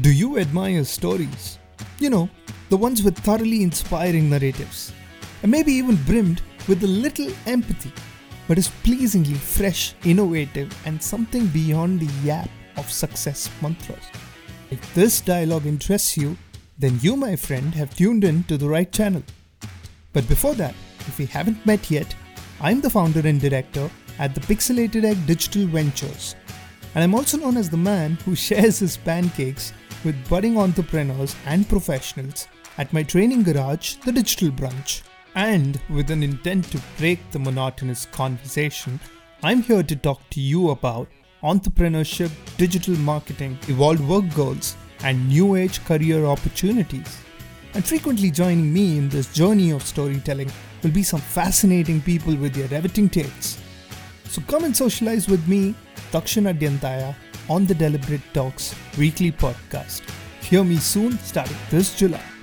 Do 0.00 0.12
you 0.12 0.38
admire 0.38 0.84
stories? 0.84 1.58
You 1.98 2.10
know, 2.10 2.30
the 2.68 2.76
ones 2.76 3.02
with 3.02 3.18
thoroughly 3.18 3.64
inspiring 3.64 4.30
narratives, 4.30 4.92
and 5.42 5.50
maybe 5.50 5.72
even 5.72 5.96
brimmed 6.04 6.40
with 6.68 6.84
a 6.84 6.86
little 6.86 7.28
empathy, 7.46 7.90
but 8.46 8.58
is 8.58 8.68
pleasingly 8.84 9.34
fresh, 9.34 9.96
innovative, 10.04 10.72
and 10.86 11.02
something 11.02 11.48
beyond 11.48 11.98
the 11.98 12.12
yap 12.24 12.48
of 12.76 12.88
success 12.92 13.50
mantras. 13.60 14.04
If 14.70 14.94
this 14.94 15.20
dialogue 15.20 15.66
interests 15.66 16.16
you, 16.16 16.36
then 16.78 17.00
you, 17.02 17.16
my 17.16 17.34
friend, 17.34 17.74
have 17.74 17.96
tuned 17.96 18.22
in 18.22 18.44
to 18.44 18.56
the 18.56 18.68
right 18.68 18.92
channel. 18.92 19.24
But 20.12 20.28
before 20.28 20.54
that, 20.54 20.76
if 21.08 21.18
we 21.18 21.26
haven't 21.26 21.66
met 21.66 21.90
yet, 21.90 22.14
I'm 22.60 22.80
the 22.80 22.90
founder 22.90 23.26
and 23.26 23.40
director 23.40 23.90
at 24.20 24.36
the 24.36 24.42
Pixelated 24.42 25.02
Egg 25.02 25.26
Digital 25.26 25.66
Ventures, 25.66 26.36
and 26.94 27.02
I'm 27.02 27.16
also 27.16 27.36
known 27.36 27.56
as 27.56 27.68
the 27.68 27.76
man 27.76 28.12
who 28.24 28.36
shares 28.36 28.78
his 28.78 28.96
pancakes 28.96 29.72
with 30.04 30.28
budding 30.28 30.58
entrepreneurs 30.58 31.34
and 31.46 31.68
professionals 31.68 32.48
at 32.78 32.92
my 32.92 33.02
training 33.02 33.42
garage, 33.42 33.94
The 34.04 34.12
Digital 34.12 34.50
Brunch. 34.50 35.02
And 35.34 35.80
with 35.90 36.10
an 36.10 36.22
intent 36.22 36.70
to 36.72 36.80
break 36.96 37.30
the 37.30 37.38
monotonous 37.38 38.06
conversation, 38.06 38.98
I'm 39.42 39.62
here 39.62 39.82
to 39.82 39.96
talk 39.96 40.20
to 40.30 40.40
you 40.40 40.70
about 40.70 41.08
entrepreneurship, 41.42 42.30
digital 42.56 42.96
marketing, 42.96 43.58
evolved 43.68 44.00
work 44.00 44.24
goals, 44.34 44.76
and 45.04 45.28
new 45.28 45.54
age 45.56 45.84
career 45.84 46.24
opportunities. 46.24 47.18
And 47.74 47.84
frequently 47.84 48.30
joining 48.30 48.72
me 48.72 48.98
in 48.98 49.08
this 49.08 49.32
journey 49.32 49.70
of 49.70 49.82
storytelling 49.82 50.50
will 50.82 50.90
be 50.90 51.02
some 51.02 51.20
fascinating 51.20 52.00
people 52.00 52.34
with 52.34 52.54
their 52.54 52.68
riveting 52.68 53.08
takes. 53.08 53.58
So 54.24 54.42
come 54.48 54.64
and 54.64 54.76
socialize 54.76 55.28
with 55.28 55.46
me, 55.46 55.74
Dakshin 56.10 56.52
Adyanthaya, 56.52 57.14
on 57.48 57.66
the 57.66 57.74
Deliberate 57.74 58.22
Talks 58.32 58.74
weekly 58.96 59.32
podcast. 59.32 60.02
Hear 60.42 60.64
me 60.64 60.76
soon 60.76 61.18
starting 61.18 61.56
this 61.70 61.96
July. 61.96 62.37